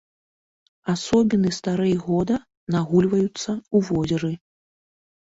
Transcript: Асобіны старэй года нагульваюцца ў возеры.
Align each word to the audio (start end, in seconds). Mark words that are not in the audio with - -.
Асобіны 0.93 1.51
старэй 1.57 1.93
года 2.05 2.35
нагульваюцца 2.77 3.51
ў 3.57 3.77
возеры. 3.91 4.31